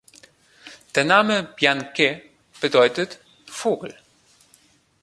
[0.95, 2.23] Der Name Bian Que
[2.59, 3.95] bedeutet „Vogel“.